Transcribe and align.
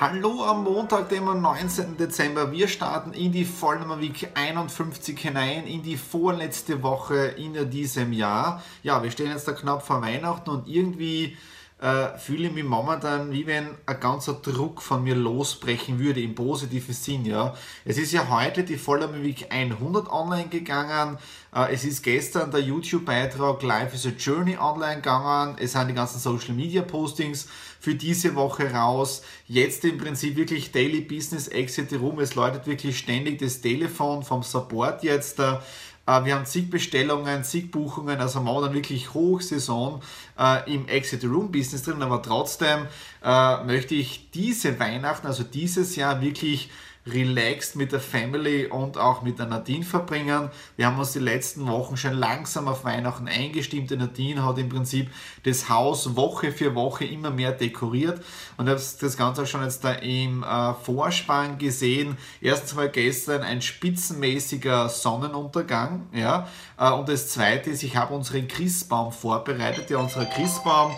Hallo 0.00 0.42
am 0.42 0.64
Montag, 0.64 1.08
dem 1.08 1.24
19. 1.24 1.96
Dezember. 1.96 2.50
Wir 2.50 2.66
starten 2.66 3.12
in 3.12 3.30
die 3.30 3.44
Vollnummer 3.44 4.00
Week 4.00 4.28
51 4.34 5.16
hinein, 5.20 5.68
in 5.68 5.84
die 5.84 5.96
vorletzte 5.96 6.82
Woche 6.82 7.26
in 7.36 7.70
diesem 7.70 8.12
Jahr. 8.12 8.60
Ja, 8.82 9.04
wir 9.04 9.12
stehen 9.12 9.30
jetzt 9.30 9.46
da 9.46 9.52
knapp 9.52 9.86
vor 9.86 10.02
Weihnachten 10.02 10.50
und 10.50 10.66
irgendwie 10.66 11.36
äh, 11.80 12.16
fühle 12.18 12.48
ich 12.48 12.54
mich 12.54 12.64
momentan, 12.64 13.32
wie 13.32 13.46
wenn 13.46 13.66
ein 13.84 14.00
ganzer 14.00 14.34
Druck 14.34 14.80
von 14.80 15.02
mir 15.02 15.14
losbrechen 15.14 15.98
würde, 15.98 16.20
im 16.22 16.34
positiven 16.34 16.94
Sinn. 16.94 17.24
Ja. 17.24 17.54
Es 17.84 17.98
ist 17.98 18.12
ja 18.12 18.28
heute 18.30 18.62
die 18.62 18.76
Vollnummer 18.76 19.22
Week 19.22 19.46
100 19.50 20.08
online 20.10 20.48
gegangen. 20.48 21.18
Äh, 21.54 21.74
es 21.74 21.84
ist 21.84 22.02
gestern 22.02 22.50
der 22.50 22.60
YouTube-Beitrag 22.60 23.62
Life 23.62 23.94
is 23.94 24.06
a 24.06 24.10
Journey 24.10 24.56
online 24.56 24.96
gegangen. 24.96 25.56
Es 25.58 25.72
sind 25.72 25.88
die 25.88 25.94
ganzen 25.94 26.20
Social 26.20 26.54
Media 26.54 26.82
Postings 26.82 27.48
für 27.80 27.94
diese 27.94 28.34
Woche 28.34 28.72
raus. 28.72 29.22
Jetzt 29.46 29.84
im 29.84 29.98
Prinzip 29.98 30.36
wirklich 30.36 30.72
Daily 30.72 31.00
Business 31.00 31.48
Exit 31.48 31.92
Room. 31.92 32.20
Es 32.20 32.34
läutet 32.34 32.66
wirklich 32.66 32.96
ständig 32.96 33.40
das 33.40 33.60
Telefon 33.60 34.22
vom 34.22 34.42
Support 34.42 35.02
jetzt. 35.02 35.38
Äh, 35.40 35.58
wir 36.06 36.34
haben 36.34 36.44
zig 36.44 36.70
Bestellungen, 36.70 37.44
zig 37.44 37.70
Buchungen, 37.70 38.20
also 38.20 38.40
momentan 38.40 38.74
wirklich 38.74 39.14
Hochsaison 39.14 40.02
äh, 40.38 40.72
im 40.72 40.86
Exit 40.86 41.24
Room 41.24 41.50
Business 41.50 41.82
drin, 41.82 42.02
aber 42.02 42.20
trotzdem 42.20 42.86
äh, 43.24 43.64
möchte 43.64 43.94
ich 43.94 44.30
diese 44.30 44.78
Weihnachten, 44.78 45.26
also 45.26 45.44
dieses 45.44 45.96
Jahr 45.96 46.20
wirklich 46.20 46.70
relaxed 47.06 47.76
mit 47.76 47.92
der 47.92 48.00
Family 48.00 48.66
und 48.66 48.96
auch 48.96 49.22
mit 49.22 49.38
der 49.38 49.46
Nadine 49.46 49.84
verbringen. 49.84 50.50
Wir 50.76 50.86
haben 50.86 50.98
uns 50.98 51.12
die 51.12 51.18
letzten 51.18 51.66
Wochen 51.66 51.96
schon 51.96 52.14
langsam 52.14 52.68
auf 52.68 52.84
Weihnachten 52.84 53.28
eingestimmt. 53.28 53.90
Die 53.90 53.96
Nadine 53.96 54.44
hat 54.44 54.58
im 54.58 54.68
Prinzip 54.68 55.10
das 55.42 55.68
Haus 55.68 56.16
Woche 56.16 56.52
für 56.52 56.74
Woche 56.74 57.04
immer 57.04 57.30
mehr 57.30 57.52
dekoriert 57.52 58.22
und 58.56 58.68
habe 58.68 58.80
das 59.00 59.16
Ganze 59.16 59.42
auch 59.42 59.46
schon 59.46 59.62
jetzt 59.62 59.84
da 59.84 59.92
im 59.92 60.42
äh, 60.42 60.74
Vorspann 60.74 61.58
gesehen. 61.58 62.16
Erstens 62.40 62.74
mal 62.74 62.88
gestern 62.88 63.42
ein 63.42 63.60
spitzenmäßiger 63.60 64.88
Sonnenuntergang, 64.88 66.06
ja, 66.12 66.48
äh, 66.78 66.90
und 66.90 67.08
das 67.08 67.28
zweite 67.28 67.70
ist, 67.70 67.82
ich 67.82 67.96
habe 67.96 68.14
unseren 68.14 68.48
Christbaum 68.48 69.12
vorbereitet. 69.12 69.90
Ja, 69.90 69.98
unser 69.98 70.24
Christbaum, 70.26 70.92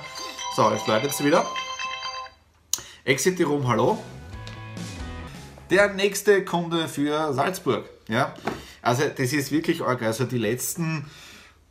so, 0.55 0.71
jetzt 0.71 0.87
läutet 0.87 1.11
es 1.11 1.25
wieder. 1.25 1.45
Exit 3.05 3.41
Room, 3.47 3.67
hallo 3.69 3.99
der 5.71 5.93
nächste 5.93 6.45
Kunde 6.45 6.89
für 6.89 7.33
Salzburg. 7.33 7.85
Ja? 8.09 8.35
Also 8.83 9.05
das 9.17 9.33
ist 9.33 9.51
wirklich 9.51 9.83
arg. 9.83 10.03
Also 10.03 10.25
die 10.25 10.39
letzten 10.39 11.07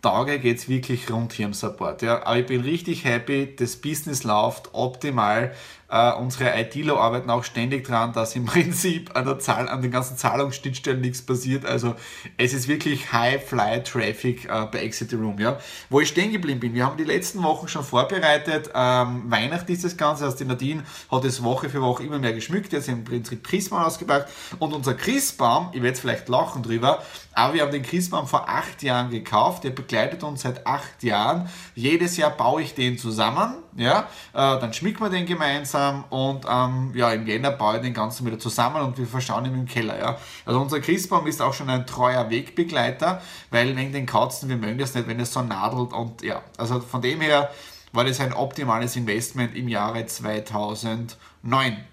Tage 0.01 0.39
geht 0.39 0.57
es 0.57 0.69
wirklich 0.69 1.09
rund 1.09 1.33
hier 1.33 1.47
im 1.47 1.53
Support. 1.53 2.01
Ja? 2.01 2.23
Aber 2.25 2.37
ich 2.37 2.45
bin 2.45 2.61
richtig 2.61 3.05
happy, 3.05 3.55
das 3.55 3.77
Business 3.77 4.23
läuft 4.23 4.69
optimal. 4.73 5.53
Uh, 5.87 6.19
unsere 6.19 6.59
ITler 6.59 6.97
arbeiten 6.97 7.29
auch 7.29 7.43
ständig 7.43 7.85
dran, 7.85 8.11
dass 8.11 8.35
im 8.35 8.45
Prinzip 8.45 9.15
an, 9.15 9.25
der 9.25 9.37
Zahl, 9.37 9.69
an 9.69 9.83
den 9.83 9.91
ganzen 9.91 10.17
Zahlungsschnittstellen 10.17 10.99
nichts 10.99 11.21
passiert. 11.21 11.63
Also 11.63 11.93
es 12.37 12.53
ist 12.53 12.67
wirklich 12.67 13.13
High-Fly-Traffic 13.13 14.49
uh, 14.49 14.65
bei 14.71 14.79
Exit 14.79 15.13
Room. 15.13 15.39
Ja? 15.39 15.59
Wo 15.91 15.99
ich 15.99 16.09
stehen 16.09 16.31
geblieben 16.31 16.59
bin, 16.59 16.73
wir 16.73 16.87
haben 16.87 16.97
die 16.97 17.03
letzten 17.03 17.43
Wochen 17.43 17.67
schon 17.67 17.83
vorbereitet. 17.83 18.71
Ähm, 18.73 19.29
Weihnachten 19.29 19.71
ist 19.71 19.83
das 19.83 19.95
Ganze, 19.95 20.25
also 20.25 20.35
die 20.35 20.45
Nadine 20.45 20.83
hat 21.11 21.23
es 21.23 21.43
Woche 21.43 21.69
für 21.69 21.81
Woche 21.81 22.03
immer 22.03 22.17
mehr 22.17 22.33
geschmückt, 22.33 22.73
jetzt 22.73 22.87
im 22.87 23.03
Prinzip 23.03 23.43
Christbaum 23.43 23.83
ausgepackt. 23.83 24.31
Und 24.57 24.73
unser 24.73 24.95
Christbaum, 24.95 25.69
ich 25.71 25.83
werde 25.83 25.97
vielleicht 25.99 26.29
lachen 26.29 26.63
drüber, 26.63 27.03
aber 27.33 27.53
wir 27.53 27.61
haben 27.61 27.71
den 27.71 27.83
Christbaum 27.83 28.25
vor 28.25 28.49
acht 28.49 28.81
Jahren 28.81 29.11
gekauft, 29.11 29.63
der 29.63 29.69
begleitet 29.69 30.23
uns 30.23 30.41
seit 30.41 30.65
acht 30.65 31.03
Jahren. 31.03 31.47
Jedes 31.75 32.17
Jahr 32.17 32.31
baue 32.31 32.63
ich 32.63 32.73
den 32.73 32.97
zusammen, 32.97 33.55
ja? 33.75 34.07
Äh, 34.33 34.59
dann 34.59 34.73
schmücken 34.73 35.01
wir 35.01 35.09
den 35.09 35.25
gemeinsam 35.25 35.45
gemeinsam 35.65 36.05
und 36.09 36.45
ähm, 36.49 36.91
ja, 36.95 37.11
im 37.11 37.27
Jänner 37.27 37.51
baue 37.51 37.77
ich 37.77 37.81
den 37.81 37.93
Ganzen 37.93 38.25
wieder 38.25 38.39
zusammen 38.39 38.81
und 38.81 38.97
wir 38.97 39.07
verschauen 39.07 39.45
ihn 39.45 39.53
im 39.53 39.65
Keller. 39.65 39.97
Ja. 39.97 40.17
Also 40.45 40.59
unser 40.59 40.79
Christbaum 40.79 41.27
ist 41.27 41.41
auch 41.41 41.53
schon 41.53 41.69
ein 41.69 41.85
treuer 41.85 42.29
Wegbegleiter, 42.29 43.21
weil 43.51 43.75
wegen 43.75 43.91
den 43.91 44.05
Katzen, 44.05 44.49
wir 44.49 44.57
mögen 44.57 44.77
das 44.77 44.93
nicht, 44.93 45.07
wenn 45.07 45.19
es 45.19 45.33
so 45.33 45.41
nadelt 45.41 45.93
und 45.93 46.21
ja, 46.21 46.41
also 46.57 46.79
von 46.79 47.01
dem 47.01 47.21
her 47.21 47.51
war 47.91 48.03
das 48.03 48.19
ein 48.19 48.33
optimales 48.33 48.95
Investment 48.95 49.55
im 49.55 49.69
Jahre 49.69 50.05
2009. 50.05 51.17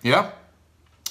Ja, 0.03 0.33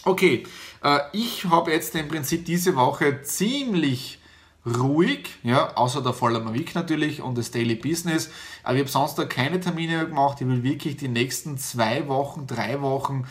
okay, 0.03 0.45
äh, 0.83 0.99
ich 1.13 1.45
habe 1.45 1.71
jetzt 1.71 1.95
im 1.95 2.07
Prinzip 2.07 2.45
diese 2.45 2.75
Woche 2.75 3.21
ziemlich 3.21 4.19
ruhig, 4.65 5.29
ja, 5.43 5.75
außer 5.75 6.01
der 6.01 6.13
Voller 6.13 6.53
Week 6.53 6.75
natürlich 6.75 7.21
und 7.21 7.37
das 7.37 7.51
Daily 7.51 7.75
Business. 7.75 8.29
Aber 8.63 8.75
ich 8.75 8.81
habe 8.81 8.91
sonst 8.91 9.15
da 9.15 9.25
keine 9.25 9.59
Termine 9.59 10.05
gemacht. 10.05 10.39
Ich 10.41 10.47
will 10.47 10.63
wirklich 10.63 10.97
die 10.97 11.07
nächsten 11.07 11.57
zwei 11.57 12.07
Wochen, 12.07 12.45
drei 12.47 12.81
Wochen 12.81 13.25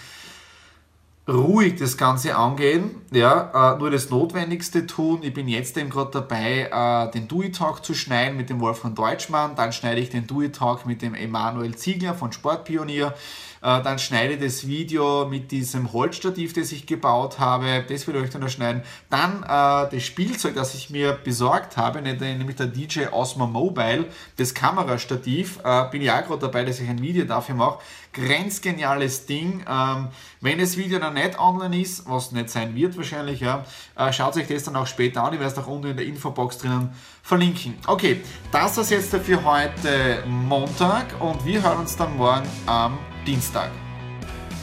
ruhig 1.28 1.76
das 1.76 1.96
Ganze 1.96 2.36
angehen, 2.36 3.02
ja, 3.12 3.74
äh, 3.74 3.78
nur 3.78 3.90
das 3.90 4.10
Notwendigste 4.10 4.86
tun. 4.86 5.20
Ich 5.22 5.32
bin 5.32 5.48
jetzt 5.48 5.76
eben 5.76 5.90
gerade 5.90 6.10
dabei, 6.10 6.68
äh, 6.72 7.10
den 7.12 7.28
Dewey 7.28 7.52
Talk 7.52 7.84
zu 7.84 7.94
schneiden 7.94 8.36
mit 8.36 8.50
dem 8.50 8.60
Wolfgang 8.60 8.96
Deutschmann. 8.96 9.54
Dann 9.54 9.72
schneide 9.72 10.00
ich 10.00 10.10
den 10.10 10.26
Dewey 10.26 10.50
Talk 10.50 10.86
mit 10.86 11.02
dem 11.02 11.14
Emanuel 11.14 11.76
Ziegler 11.76 12.14
von 12.14 12.32
Sportpionier. 12.32 13.14
Äh, 13.62 13.82
dann 13.82 13.98
schneide 13.98 14.38
das 14.38 14.66
Video 14.66 15.26
mit 15.26 15.50
diesem 15.50 15.92
Holzstativ, 15.92 16.54
das 16.54 16.72
ich 16.72 16.86
gebaut 16.86 17.38
habe. 17.38 17.84
Das 17.88 18.06
will 18.06 18.16
ich 18.16 18.22
euch 18.22 18.30
dann 18.30 18.48
schneiden. 18.48 18.82
Dann 19.10 19.42
äh, 19.42 19.90
das 19.94 20.02
Spielzeug, 20.02 20.54
das 20.54 20.74
ich 20.74 20.88
mir 20.88 21.12
besorgt 21.12 21.76
habe, 21.76 22.00
nämlich 22.00 22.56
der 22.56 22.66
DJ 22.66 23.08
Osmo 23.10 23.46
Mobile, 23.46 24.06
das 24.36 24.54
Kamerastativ. 24.54 25.58
Äh, 25.62 25.90
bin 25.90 26.08
auch 26.08 26.24
gerade 26.24 26.38
dabei, 26.40 26.64
dass 26.64 26.80
ich 26.80 26.88
ein 26.88 27.02
Video 27.02 27.24
dafür 27.24 27.54
mache. 27.54 27.80
Grenzgeniales 28.12 29.26
Ding. 29.26 29.62
Ähm, 29.68 30.08
wenn 30.40 30.58
das 30.58 30.76
Video 30.76 30.98
noch 30.98 31.12
nicht 31.12 31.38
online 31.38 31.80
ist, 31.80 32.08
was 32.08 32.32
nicht 32.32 32.48
sein 32.48 32.74
wird 32.74 32.96
wahrscheinlich, 32.96 33.40
ja, 33.40 33.64
äh, 33.94 34.12
schaut 34.12 34.36
euch 34.36 34.48
das 34.48 34.64
dann 34.64 34.76
auch 34.76 34.86
später 34.86 35.22
an. 35.22 35.34
Ich 35.34 35.40
werde 35.40 35.52
es 35.52 35.58
auch 35.58 35.68
unten 35.68 35.88
in 35.88 35.96
der 35.96 36.06
Infobox 36.06 36.58
drinnen 36.58 36.90
verlinken. 37.22 37.74
Okay, 37.86 38.20
das 38.50 38.78
ist 38.78 38.90
jetzt 38.90 39.14
für 39.14 39.44
heute 39.44 40.24
Montag 40.26 41.20
und 41.20 41.44
wir 41.44 41.62
hören 41.62 41.78
uns 41.78 41.96
dann 41.96 42.16
morgen 42.16 42.48
am 42.66 42.98
Dienstag. 43.24 43.89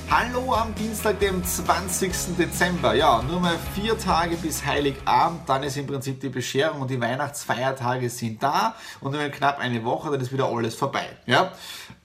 Hallo 0.10 0.54
am 0.54 0.74
Dienstag, 0.74 1.20
dem 1.20 1.44
20. 1.44 2.38
Dezember. 2.38 2.94
Ja, 2.94 3.22
nur 3.24 3.42
mal 3.42 3.58
vier 3.76 4.00
Tage 4.00 4.38
bis 4.38 4.66
Heiligabend, 4.66 5.42
dann 5.48 5.64
ist 5.64 5.76
im 5.76 5.86
Prinzip 5.86 6.22
die 6.22 6.30
Bescherung 6.30 6.80
und 6.80 6.90
die 6.90 7.02
Weihnachtsfeiertage 7.02 8.10
sind 8.10 8.42
da 8.42 8.74
und 9.02 9.12
nur 9.12 9.22
knapp 9.28 9.60
eine 9.60 9.84
Woche, 9.84 10.10
dann 10.10 10.22
ist 10.22 10.32
wieder 10.32 10.46
alles 10.46 10.76
vorbei. 10.76 11.06
Ja, 11.26 11.52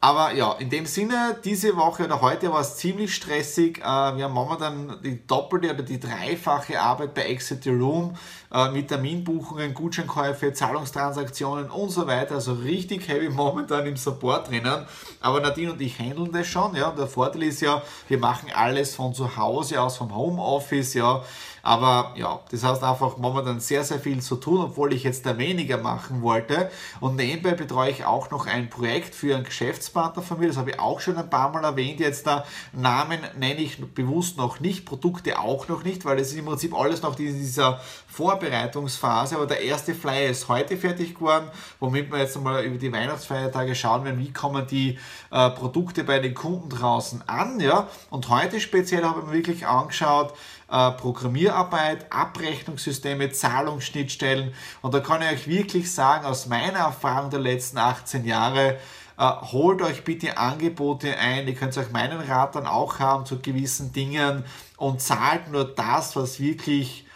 aber 0.05 0.35
ja, 0.35 0.55
in 0.55 0.69
dem 0.69 0.85
Sinne, 0.85 1.37
diese 1.45 1.77
Woche 1.77 2.05
oder 2.05 2.21
heute 2.21 2.53
war 2.53 2.61
es 2.61 2.77
ziemlich 2.77 3.15
stressig. 3.15 3.79
Äh, 3.79 3.83
wir 3.83 4.25
haben 4.25 4.33
momentan 4.33 4.99
die 5.05 5.25
doppelte 5.25 5.73
oder 5.73 5.85
die 5.85 6.01
dreifache 6.01 6.81
Arbeit 6.81 7.15
bei 7.15 7.23
Exit 7.27 7.63
the 7.63 7.71
Room 7.71 8.17
äh, 8.53 8.69
mit 8.73 8.89
Terminbuchungen, 8.89 9.75
Gutscheinkäufe, 9.75 10.53
Zahlungstransaktionen 10.53 11.71
und 11.71 11.91
so 11.91 12.09
weiter. 12.09 12.35
Also 12.35 12.55
richtig 12.55 13.07
heavy 13.07 13.29
momentan 13.31 13.87
im 13.87 13.97
Support 13.97 14.51
drinnen. 14.51 14.87
Aber 15.21 15.41
Nadine 15.41 15.75
und 15.75 15.81
ich 15.81 15.97
handeln 16.01 16.33
das 16.33 16.49
schon. 16.49 16.75
Ja. 16.75 16.91
Der 16.91 17.07
Vorteil 17.07 17.45
ist 17.45 17.61
ja, 17.61 17.81
wir 18.09 18.19
machen 18.19 18.51
alles 18.55 18.95
von 18.95 19.15
zu 19.15 19.37
Hause 19.37 19.81
aus, 19.81 19.97
vom 19.97 20.15
Homeoffice. 20.15 20.95
Ja. 20.95 21.25
Aber 21.63 22.15
ja, 22.17 22.41
das 22.51 22.65
heißt 22.65 22.83
einfach 22.83 23.17
momentan 23.17 23.61
sehr, 23.61 23.85
sehr 23.85 24.01
viel 24.01 24.21
zu 24.21 24.37
tun, 24.37 24.61
obwohl 24.61 24.93
ich 24.93 25.05
jetzt 25.05 25.25
da 25.25 25.39
weniger 25.39 25.79
machen 25.79 26.23
wollte. 26.23 26.71
Und 27.01 27.17
nebenbei 27.17 27.53
betreue 27.53 27.91
ich 27.91 28.05
auch 28.05 28.31
noch 28.31 28.47
ein 28.47 28.69
Projekt 28.69 29.15
für 29.15 29.35
einen 29.35 29.45
Geschäftspartner 29.45 30.23
von 30.23 30.41
mir. 30.41 30.49
Das 30.49 30.57
habe 30.57 30.71
ich 30.71 30.81
auch 30.81 31.01
schon 31.01 31.17
ein 31.17 31.31
paar 31.31 31.53
Mal 31.53 31.65
erwähnt. 31.65 32.01
Jetzt 32.01 32.27
da 32.27 32.45
Namen 32.73 33.21
nenne 33.39 33.61
ich 33.61 33.83
bewusst 33.95 34.37
noch 34.37 34.59
nicht, 34.61 34.85
Produkte 34.85 35.39
auch 35.39 35.69
noch 35.69 35.85
nicht, 35.85 36.05
weil 36.05 36.19
es 36.19 36.33
ist 36.33 36.39
im 36.39 36.47
Prinzip 36.47 36.75
alles 36.75 37.03
noch 37.03 37.19
in 37.19 37.39
dieser 37.39 37.81
Vorbereitungsphase. 38.09 39.37
Aber 39.37 39.47
der 39.47 39.61
erste 39.61 39.95
Flyer 39.95 40.31
ist 40.31 40.49
heute 40.49 40.77
fertig 40.77 41.15
geworden, 41.15 41.47
womit 41.79 42.11
wir 42.11 42.19
jetzt 42.19 42.41
mal 42.41 42.65
über 42.65 42.77
die 42.77 42.93
Weihnachtsfeiertage 42.93 43.75
schauen 43.77 44.05
werden, 44.05 44.19
wie 44.19 44.33
kommen 44.33 44.67
die 44.67 44.99
äh, 45.31 45.51
Produkte 45.51 46.03
bei 46.03 46.19
den 46.19 46.35
Kunden 46.35 46.69
draußen 46.69 47.23
an. 47.29 47.61
Ja? 47.61 47.89
Und 48.11 48.29
heute 48.29 48.59
speziell 48.61 49.05
habe 49.05 49.21
ich 49.21 49.27
mir 49.27 49.33
wirklich 49.33 49.67
angeschaut, 49.67 50.35
Programmierarbeit, 50.73 52.11
Abrechnungssysteme, 52.11 53.31
Zahlungsschnittstellen. 53.31 54.55
Und 54.81 54.95
da 54.95 55.01
kann 55.01 55.23
ich 55.23 55.29
euch 55.29 55.49
wirklich 55.49 55.93
sagen, 55.93 56.25
aus 56.25 56.47
meiner 56.47 56.79
Erfahrung 56.79 57.31
der 57.31 57.41
letzten 57.41 57.79
18 57.79 58.25
Jahre, 58.25 58.79
äh, 59.19 59.31
holt 59.53 59.83
euch 59.83 60.05
bitte 60.05 60.39
Angebote 60.39 61.17
ein. 61.19 61.47
Ihr 61.47 61.55
könnt 61.55 61.77
euch 61.77 61.91
meinen 61.93 62.21
Rat 62.21 62.55
dann 62.55 62.67
auch 62.67 62.99
haben 62.99 63.27
zu 63.27 63.39
gewissen 63.39 63.93
Dingen 63.93 64.45
und 64.77 65.01
zahlt 65.01 65.51
nur 65.51 65.65
das, 65.65 66.17
was 66.17 66.41
wirklich 66.41 67.07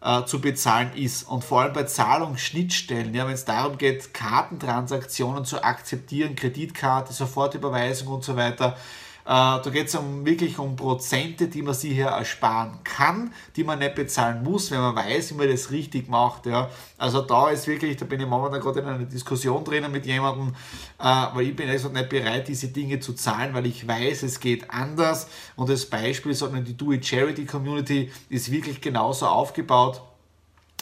äh, 0.00 0.24
zu 0.24 0.40
bezahlen 0.40 0.92
ist. 0.94 1.24
Und 1.24 1.44
vor 1.44 1.62
allem 1.62 1.72
bei 1.72 1.84
Zahlungsschnittstellen, 1.84 3.14
ja, 3.14 3.26
wenn 3.26 3.34
es 3.34 3.44
darum 3.44 3.78
geht, 3.78 4.14
Kartentransaktionen 4.14 5.44
zu 5.44 5.62
akzeptieren, 5.62 6.36
Kreditkarte, 6.36 7.12
Sofortüberweisung 7.12 8.08
und 8.08 8.24
so 8.24 8.36
weiter, 8.36 8.76
äh, 8.76 9.03
da 9.24 9.70
geht 9.72 9.86
es 9.86 9.94
um, 9.94 10.26
wirklich 10.26 10.58
um 10.58 10.76
Prozente, 10.76 11.48
die 11.48 11.62
man 11.62 11.74
sich 11.74 11.92
hier 11.92 12.08
ersparen 12.08 12.78
kann, 12.84 13.32
die 13.56 13.64
man 13.64 13.78
nicht 13.78 13.94
bezahlen 13.94 14.42
muss, 14.42 14.70
wenn 14.70 14.80
man 14.80 14.94
weiß, 14.94 15.30
wie 15.30 15.34
man 15.34 15.48
das 15.48 15.70
richtig 15.70 16.08
macht. 16.08 16.46
Ja. 16.46 16.68
Also 16.98 17.22
da 17.22 17.48
ist 17.48 17.66
wirklich, 17.66 17.96
da 17.96 18.04
bin 18.04 18.20
ich 18.20 18.26
momentan 18.26 18.60
gerade 18.60 18.80
in 18.80 18.86
einer 18.86 19.04
Diskussion 19.04 19.64
drinnen 19.64 19.90
mit 19.90 20.04
jemandem, 20.04 20.54
äh, 20.98 21.04
weil 21.34 21.48
ich 21.48 21.56
bin 21.56 21.68
also 21.70 21.88
nicht 21.88 22.08
bereit, 22.10 22.48
diese 22.48 22.68
Dinge 22.68 23.00
zu 23.00 23.14
zahlen, 23.14 23.54
weil 23.54 23.66
ich 23.66 23.88
weiß, 23.88 24.24
es 24.24 24.40
geht 24.40 24.70
anders. 24.70 25.28
Und 25.56 25.70
das 25.70 25.86
Beispiel, 25.86 26.34
sondern 26.34 26.64
die 26.64 26.76
Do-It-Charity-Community 26.76 28.10
ist 28.28 28.50
wirklich 28.50 28.80
genauso 28.80 29.26
aufgebaut 29.26 30.02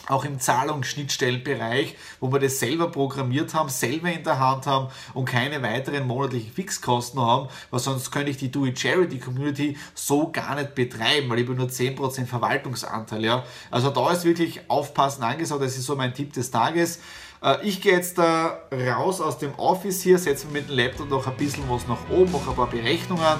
auch 0.07 0.25
im 0.25 0.39
Zahlungsschnittstellenbereich, 0.39 1.95
wo 2.19 2.31
wir 2.31 2.39
das 2.39 2.59
selber 2.59 2.89
programmiert 2.89 3.53
haben, 3.53 3.69
selber 3.69 4.11
in 4.11 4.23
der 4.23 4.39
Hand 4.39 4.67
haben 4.67 4.89
und 5.13 5.25
keine 5.25 5.61
weiteren 5.61 6.07
monatlichen 6.07 6.51
Fixkosten 6.51 7.21
haben, 7.21 7.47
weil 7.71 7.79
sonst 7.79 8.11
könnte 8.11 8.31
ich 8.31 8.37
die 8.37 8.51
Do-It-Charity-Community 8.51 9.77
so 9.93 10.31
gar 10.31 10.55
nicht 10.55 10.75
betreiben, 10.75 11.29
weil 11.29 11.39
ich 11.39 11.47
habe 11.47 11.57
nur 11.57 11.67
10% 11.67 12.25
Verwaltungsanteil. 12.25 13.23
Ja? 13.23 13.45
Also 13.71 13.89
da 13.89 14.11
ist 14.11 14.25
wirklich 14.25 14.69
Aufpassen 14.69 15.23
angesagt, 15.23 15.61
das 15.61 15.77
ist 15.77 15.85
so 15.85 15.95
mein 15.95 16.13
Tipp 16.13 16.33
des 16.33 16.51
Tages. 16.51 16.99
Äh, 17.41 17.65
ich 17.65 17.81
gehe 17.81 17.93
jetzt 17.93 18.17
da 18.17 18.59
raus 18.71 19.21
aus 19.21 19.37
dem 19.37 19.53
Office 19.55 20.01
hier, 20.01 20.17
setze 20.17 20.47
mir 20.47 20.53
mit 20.53 20.69
dem 20.69 20.75
Laptop 20.77 21.09
noch 21.09 21.27
ein 21.27 21.37
bisschen 21.37 21.63
was 21.69 21.87
nach 21.87 22.09
oben, 22.09 22.31
mache 22.31 22.49
ein 22.49 22.55
paar 22.55 22.69
Berechnungen 22.69 23.39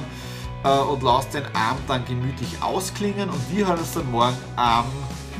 äh, 0.63 0.79
und 0.79 1.03
lasse 1.03 1.41
den 1.41 1.45
Abend 1.55 1.89
dann 1.89 2.05
gemütlich 2.05 2.61
ausklingen 2.61 3.29
und 3.29 3.39
wir 3.51 3.67
hören 3.67 3.79
uns 3.79 3.93
dann 3.93 4.09
morgen 4.09 4.37
am 4.55 4.85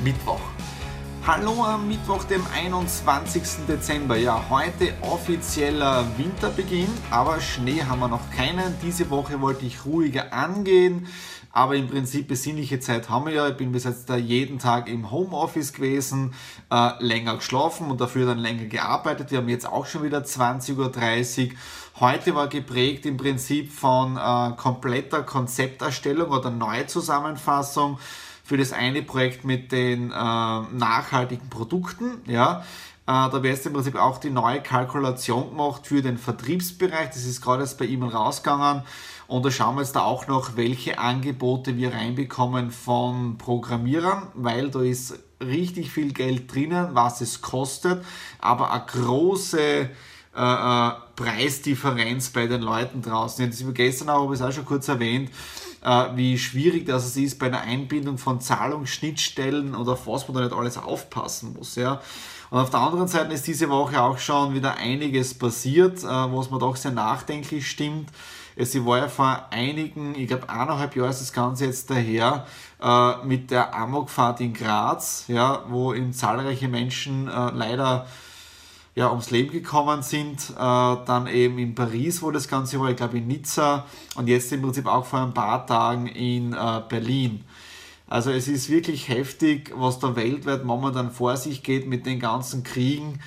Mittwoch. 0.03 0.52
Hallo 1.25 1.63
am 1.63 1.87
Mittwoch, 1.87 2.25
dem 2.25 2.45
21. 2.53 3.65
Dezember. 3.65 4.17
Ja, 4.17 4.43
heute 4.49 4.93
offizieller 4.99 6.05
Winterbeginn, 6.17 6.89
aber 7.11 7.39
Schnee 7.39 7.81
haben 7.81 8.01
wir 8.01 8.09
noch 8.09 8.29
keinen. 8.29 8.75
Diese 8.81 9.09
Woche 9.09 9.39
wollte 9.39 9.65
ich 9.65 9.85
ruhiger 9.85 10.33
angehen, 10.33 11.07
aber 11.53 11.77
im 11.77 11.87
Prinzip 11.87 12.27
besinnliche 12.27 12.81
Zeit 12.81 13.09
haben 13.09 13.27
wir 13.27 13.33
ja. 13.33 13.47
Ich 13.47 13.55
bin 13.55 13.71
bis 13.71 13.85
jetzt 13.85 14.09
da 14.09 14.17
jeden 14.17 14.59
Tag 14.59 14.89
im 14.89 15.11
Homeoffice 15.11 15.71
gewesen, 15.71 16.33
äh, 16.69 16.91
länger 16.99 17.37
geschlafen 17.37 17.89
und 17.89 18.01
dafür 18.01 18.25
dann 18.25 18.39
länger 18.39 18.65
gearbeitet. 18.65 19.31
Wir 19.31 19.37
haben 19.37 19.47
jetzt 19.47 19.65
auch 19.65 19.85
schon 19.85 20.03
wieder 20.03 20.23
20.30 20.23 21.47
Uhr. 21.47 21.53
Heute 22.01 22.35
war 22.35 22.49
geprägt 22.49 23.05
im 23.05 23.15
Prinzip 23.15 23.71
von 23.71 24.17
äh, 24.17 24.51
kompletter 24.57 25.23
Konzepterstellung 25.23 26.31
oder 26.31 26.49
Neuzusammenfassung 26.49 27.97
für 28.43 28.57
das 28.57 28.73
eine 28.73 29.01
Projekt 29.01 29.45
mit 29.45 29.71
den 29.71 30.11
äh, 30.11 30.13
nachhaltigen 30.13 31.49
Produkten. 31.49 32.21
Ja, 32.27 32.63
äh, 33.05 33.11
da 33.11 33.33
wäre 33.41 33.53
jetzt 33.53 33.65
im 33.65 33.73
Prinzip 33.73 33.95
auch 33.95 34.17
die 34.17 34.29
neue 34.29 34.61
Kalkulation 34.61 35.49
gemacht 35.49 35.87
für 35.87 36.01
den 36.01 36.17
Vertriebsbereich. 36.17 37.09
Das 37.09 37.25
ist 37.25 37.41
gerade 37.41 37.63
jetzt 37.63 37.77
bei 37.77 37.85
ihm 37.85 38.03
rausgegangen. 38.03 38.83
Und 39.27 39.45
da 39.45 39.51
schauen 39.51 39.75
wir 39.75 39.81
jetzt 39.81 39.95
da 39.95 40.03
auch 40.03 40.27
noch, 40.27 40.57
welche 40.57 40.99
Angebote 40.99 41.77
wir 41.77 41.93
reinbekommen 41.93 42.71
von 42.71 43.37
Programmierern, 43.37 44.27
weil 44.35 44.69
da 44.69 44.81
ist 44.81 45.17
richtig 45.41 45.91
viel 45.91 46.13
Geld 46.13 46.53
drinnen, 46.53 46.89
was 46.93 47.21
es 47.21 47.41
kostet, 47.41 48.03
aber 48.39 48.71
eine 48.71 48.85
große 48.85 49.89
äh, 50.35 50.39
äh, 50.41 50.91
Preisdifferenz 51.15 52.29
bei 52.29 52.47
den 52.47 52.61
Leuten 52.61 53.01
draußen. 53.01 53.49
Das 53.49 53.61
habe 53.61 53.73
gestern 53.73 54.09
auch, 54.09 54.23
habe 54.23 54.33
ich 54.33 54.41
es 54.41 54.45
auch 54.45 54.51
schon 54.51 54.65
kurz 54.65 54.87
erwähnt, 54.87 55.29
äh, 55.83 56.05
wie 56.15 56.37
schwierig 56.37 56.85
das 56.85 57.15
ist 57.15 57.37
bei 57.37 57.49
der 57.49 57.61
Einbindung 57.61 58.17
von 58.17 58.41
Zahlungsschnittstellen 58.41 59.75
oder 59.75 59.93
auf 59.93 60.07
was 60.07 60.27
man 60.27 60.37
da 60.37 60.43
nicht 60.43 60.55
alles 60.55 60.77
aufpassen 60.77 61.53
muss. 61.57 61.75
Ja. 61.75 62.01
Und 62.49 62.59
auf 62.59 62.69
der 62.69 62.79
anderen 62.79 63.07
Seite 63.07 63.33
ist 63.33 63.47
diese 63.47 63.69
Woche 63.69 64.01
auch 64.01 64.17
schon 64.17 64.53
wieder 64.53 64.75
einiges 64.75 65.33
passiert, 65.33 66.03
äh, 66.03 66.07
was 66.07 66.49
mir 66.49 66.59
doch 66.59 66.75
sehr 66.75 66.91
nachdenklich 66.91 67.67
stimmt. 67.69 68.09
Es 68.55 68.75
war 68.85 68.97
ja 68.99 69.07
vor 69.07 69.47
einigen, 69.49 70.13
ich 70.15 70.27
glaube 70.27 70.49
eineinhalb 70.49 70.95
Jahren 70.95 71.09
ist 71.09 71.21
das 71.21 71.33
Ganze 71.33 71.65
jetzt 71.65 71.89
daher, 71.89 72.45
äh, 72.81 73.25
mit 73.25 73.51
der 73.51 73.75
Amokfahrt 73.75 74.41
in 74.41 74.53
Graz, 74.53 75.25
ja, 75.27 75.63
wo 75.67 75.93
eben 75.93 76.13
zahlreiche 76.13 76.67
Menschen 76.67 77.27
äh, 77.27 77.51
leider 77.51 78.07
ja, 78.95 79.09
ums 79.09 79.31
Leben 79.31 79.51
gekommen 79.51 80.03
sind. 80.03 80.51
Äh, 80.51 80.55
dann 80.55 81.27
eben 81.27 81.57
in 81.57 81.75
Paris, 81.75 82.21
wo 82.21 82.31
das 82.31 82.47
Ganze 82.47 82.79
war, 82.79 82.89
ich 82.89 82.97
glaube 82.97 83.17
in 83.17 83.27
Nizza 83.27 83.85
und 84.15 84.27
jetzt 84.27 84.51
im 84.51 84.61
Prinzip 84.61 84.85
auch 84.85 85.05
vor 85.05 85.19
ein 85.19 85.33
paar 85.33 85.65
Tagen 85.65 86.07
in 86.07 86.53
äh, 86.53 86.81
Berlin. 86.87 87.43
Also 88.07 88.31
es 88.31 88.47
ist 88.47 88.69
wirklich 88.69 89.09
heftig, 89.09 89.71
was 89.75 89.99
da 89.99 90.15
weltweit 90.15 90.63
momentan 90.63 91.09
vor 91.09 91.35
sich 91.37 91.63
geht 91.63 91.87
mit 91.87 92.05
den 92.05 92.19
ganzen 92.19 92.63
Kriegen. 92.63 93.19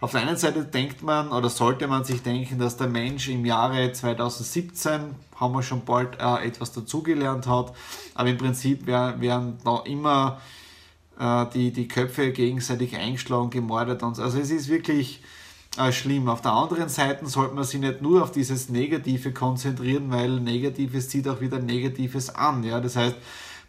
Auf 0.00 0.10
der 0.10 0.20
einen 0.20 0.36
Seite 0.36 0.64
denkt 0.64 1.02
man 1.02 1.32
oder 1.32 1.48
sollte 1.48 1.86
man 1.86 2.04
sich 2.04 2.22
denken, 2.22 2.58
dass 2.58 2.76
der 2.76 2.88
Mensch 2.88 3.28
im 3.30 3.46
Jahre 3.46 3.90
2017, 3.90 5.14
haben 5.36 5.54
wir 5.54 5.62
schon 5.62 5.86
bald 5.86 6.20
äh, 6.20 6.46
etwas 6.46 6.72
dazugelernt 6.72 7.46
hat, 7.46 7.72
aber 8.14 8.28
im 8.28 8.36
Prinzip 8.36 8.86
werden 8.86 9.58
da 9.64 9.80
immer 9.86 10.42
äh, 11.18 11.46
die, 11.54 11.72
die 11.72 11.88
Köpfe 11.88 12.32
gegenseitig 12.32 12.96
eingeschlagen, 12.96 13.50
gemordet 13.50 14.02
und 14.02 14.16
so. 14.16 14.22
Also 14.22 14.38
es 14.38 14.50
ist 14.50 14.68
wirklich 14.68 15.20
äh, 15.76 15.92
schlimm. 15.92 16.28
Auf 16.28 16.40
der 16.40 16.52
anderen 16.52 16.88
Seite 16.88 17.26
sollte 17.26 17.54
man 17.54 17.64
sich 17.64 17.80
nicht 17.80 18.02
nur 18.02 18.22
auf 18.22 18.30
dieses 18.30 18.68
Negative 18.68 19.32
konzentrieren, 19.32 20.10
weil 20.10 20.40
Negatives 20.40 21.08
zieht 21.08 21.28
auch 21.28 21.40
wieder 21.40 21.58
Negatives 21.58 22.34
an. 22.34 22.62
Ja? 22.64 22.80
Das 22.80 22.96
heißt, 22.96 23.16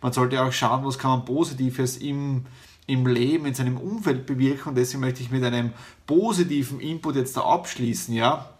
man 0.02 0.14
sollte 0.14 0.42
auch 0.44 0.52
schauen, 0.52 0.86
was 0.86 1.00
kann 1.00 1.12
man 1.12 1.26
Positives 1.26 1.98
im, 1.98 2.46
im 2.86 3.08
Leben, 3.08 3.46
in 3.46 3.54
seinem 3.54 3.78
Umfeld 3.78 4.26
bewirken 4.26 4.70
und 4.70 4.76
deswegen 4.76 5.02
möchte 5.02 5.24
ich 5.24 5.32
mit 5.32 5.44
einem 5.44 5.72
positiven 6.06 6.80
Input 6.80 7.16
jetzt 7.16 7.38
da 7.38 7.42
abschließen. 7.42 8.14
Ja? 8.14 8.55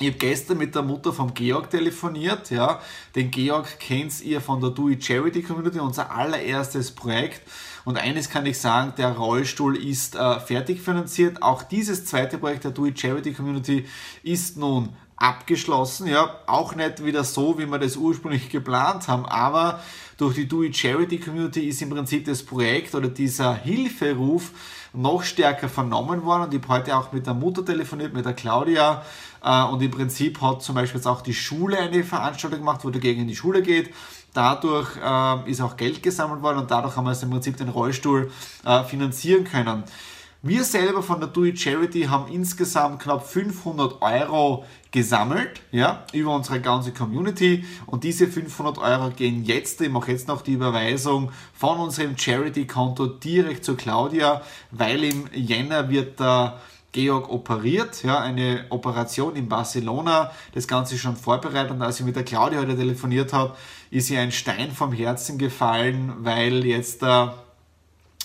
Ich 0.00 0.08
habe 0.08 0.18
gestern 0.18 0.58
mit 0.58 0.74
der 0.74 0.82
Mutter 0.82 1.12
vom 1.12 1.34
Georg 1.34 1.70
telefoniert. 1.70 2.50
Ja. 2.50 2.80
Den 3.14 3.30
Georg 3.30 3.78
kennt 3.78 4.20
ihr 4.22 4.40
von 4.40 4.60
der 4.60 4.72
It 4.90 5.04
Charity 5.04 5.42
Community, 5.42 5.78
unser 5.78 6.10
allererstes 6.10 6.90
Projekt. 6.90 7.42
Und 7.84 7.96
eines 7.96 8.28
kann 8.28 8.44
ich 8.44 8.58
sagen, 8.58 8.94
der 8.98 9.12
Rollstuhl 9.12 9.76
ist 9.76 10.16
äh, 10.16 10.40
fertig 10.40 10.80
finanziert. 10.80 11.42
Auch 11.42 11.62
dieses 11.62 12.06
zweite 12.06 12.38
Projekt 12.38 12.64
der 12.64 12.76
It 12.76 12.98
Charity 12.98 13.34
Community 13.34 13.86
ist 14.24 14.56
nun 14.56 14.88
abgeschlossen. 15.16 16.08
Ja, 16.08 16.40
auch 16.46 16.74
nicht 16.74 17.04
wieder 17.04 17.22
so, 17.22 17.56
wie 17.58 17.66
wir 17.66 17.78
das 17.78 17.96
ursprünglich 17.96 18.48
geplant 18.48 19.06
haben, 19.06 19.26
aber 19.26 19.80
durch 20.16 20.34
die 20.34 20.66
It 20.66 20.76
Charity 20.76 21.18
Community 21.18 21.68
ist 21.68 21.82
im 21.82 21.90
Prinzip 21.90 22.24
das 22.24 22.42
Projekt 22.42 22.96
oder 22.96 23.08
dieser 23.08 23.54
Hilferuf 23.54 24.50
noch 24.94 25.22
stärker 25.22 25.68
vernommen 25.68 26.24
worden. 26.24 26.44
Und 26.44 26.54
ich 26.54 26.62
habe 26.62 26.74
heute 26.74 26.96
auch 26.96 27.12
mit 27.12 27.26
der 27.26 27.34
Mutter 27.34 27.64
telefoniert, 27.64 28.14
mit 28.14 28.24
der 28.24 28.34
Claudia. 28.34 29.02
Äh, 29.42 29.64
und 29.64 29.82
im 29.82 29.90
Prinzip 29.90 30.40
hat 30.40 30.62
zum 30.62 30.74
Beispiel 30.74 30.98
jetzt 30.98 31.06
auch 31.06 31.20
die 31.20 31.34
Schule 31.34 31.78
eine 31.78 32.04
Veranstaltung 32.04 32.60
gemacht, 32.60 32.84
wo 32.84 32.90
dagegen 32.90 33.22
in 33.22 33.28
die 33.28 33.36
Schule 33.36 33.62
geht. 33.62 33.92
Dadurch 34.32 34.96
äh, 34.96 35.50
ist 35.50 35.60
auch 35.60 35.76
Geld 35.76 36.02
gesammelt 36.02 36.42
worden 36.42 36.58
und 36.58 36.70
dadurch 36.70 36.96
haben 36.96 37.04
wir 37.04 37.22
im 37.22 37.30
Prinzip 37.30 37.56
den 37.56 37.68
Rollstuhl 37.68 38.30
äh, 38.64 38.84
finanzieren 38.84 39.44
können. 39.44 39.84
Wir 40.46 40.62
selber 40.62 41.02
von 41.02 41.20
der 41.20 41.30
Do 41.30 41.44
It 41.44 41.58
Charity 41.58 42.02
haben 42.02 42.30
insgesamt 42.30 43.00
knapp 43.00 43.26
500 43.26 44.02
Euro 44.02 44.66
gesammelt, 44.90 45.62
ja, 45.72 46.04
über 46.12 46.34
unsere 46.34 46.60
ganze 46.60 46.92
Community. 46.92 47.64
Und 47.86 48.04
diese 48.04 48.28
500 48.28 48.76
Euro 48.76 49.08
gehen 49.08 49.42
jetzt, 49.44 49.80
ich 49.80 49.88
mache 49.88 50.12
jetzt 50.12 50.28
noch 50.28 50.42
die 50.42 50.52
Überweisung 50.52 51.32
von 51.54 51.78
unserem 51.78 52.18
Charity-Konto 52.18 53.06
direkt 53.06 53.64
zu 53.64 53.74
Claudia, 53.74 54.42
weil 54.70 55.04
im 55.04 55.30
Jänner 55.32 55.88
wird 55.88 56.20
der 56.20 56.60
Georg 56.92 57.30
operiert, 57.30 58.04
ja, 58.04 58.20
eine 58.20 58.66
Operation 58.68 59.36
in 59.36 59.48
Barcelona, 59.48 60.30
das 60.52 60.68
Ganze 60.68 60.98
schon 60.98 61.16
vorbereitet. 61.16 61.70
Und 61.70 61.80
als 61.80 62.00
ich 62.00 62.04
mit 62.04 62.16
der 62.16 62.24
Claudia 62.24 62.60
heute 62.60 62.76
telefoniert 62.76 63.32
habe, 63.32 63.56
ist 63.90 64.10
ihr 64.10 64.20
ein 64.20 64.30
Stein 64.30 64.72
vom 64.72 64.92
Herzen 64.92 65.38
gefallen, 65.38 66.12
weil 66.18 66.66
jetzt 66.66 67.02
da 67.02 67.43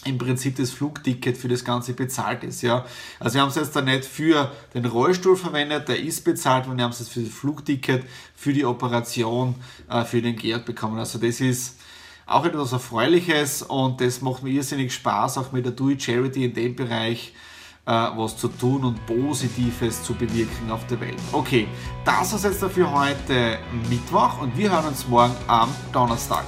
im 0.06 0.18
Prinzip 0.18 0.56
das 0.56 0.72
Flugticket 0.72 1.38
für 1.38 1.48
das 1.50 1.66
Ganze 1.66 1.94
bezahlt 1.94 2.44
ist. 2.44 2.62
Ja. 2.62 2.86
Also 3.20 3.36
wir 3.36 3.42
haben 3.42 3.50
es 3.50 3.56
jetzt 3.56 3.76
da 3.76 3.82
nicht 3.82 4.06
für 4.06 4.52
den 4.74 4.86
Rollstuhl 4.86 5.36
verwendet, 5.36 5.90
der 5.90 6.00
ist 6.00 6.24
bezahlt 6.24 6.68
und 6.68 6.78
wir 6.78 6.86
haben 6.86 6.92
es 6.92 7.00
jetzt 7.00 7.12
für 7.12 7.22
das 7.22 7.34
Flugticket, 7.34 8.06
für 8.36 8.54
die 8.54 8.66
Operation, 8.66 9.56
äh, 9.90 10.06
für 10.06 10.22
den 10.22 10.36
Georg 10.36 10.66
bekommen. 10.66 10.98
Also 11.00 11.20
das 11.20 11.42
ist 11.42 11.80
auch 12.26 12.46
etwas 12.46 12.72
Erfreuliches 12.72 13.62
und 13.64 14.00
das 14.00 14.22
macht 14.22 14.44
mir 14.44 14.52
irrsinnig 14.52 14.94
Spaß, 14.94 15.38
auch 15.38 15.52
mit 15.52 15.66
der 15.66 15.74
Do 15.74 15.90
It 15.90 16.02
Charity 16.02 16.46
in 16.46 16.54
dem 16.54 16.76
Bereich 16.76 17.34
äh, 17.86 17.92
was 17.92 18.38
zu 18.38 18.48
tun 18.48 18.86
und 18.86 19.06
Positives 19.06 20.04
zu 20.04 20.14
bewirken 20.14 20.72
auf 20.72 20.86
der 20.88 21.02
Welt. 21.02 21.18
Okay, 21.32 21.68
das 22.06 22.32
ist 22.32 22.46
jetzt 22.46 22.62
dafür 22.62 22.92
heute 22.92 23.58
Mittwoch 23.90 24.42
und 24.42 24.56
wir 24.56 24.72
hören 24.72 24.86
uns 24.86 25.08
morgen 25.08 25.36
am 25.48 25.74
Donnerstag. 25.92 26.46